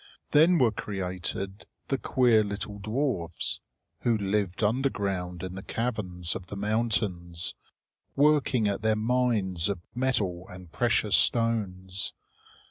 [0.31, 3.59] Then were created the queer little dwarfs,
[3.99, 7.53] who lived underground in the caverns of the mountains,
[8.15, 12.13] working at their mines of metal and precious stones.